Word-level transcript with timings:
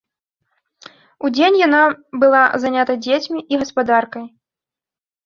Удзень 1.27 1.57
яна 1.67 1.81
была 2.23 2.39
занята 2.63 2.95
дзецьмі 3.09 3.39
і 3.55 3.61
гаспадаркай. 3.65 4.25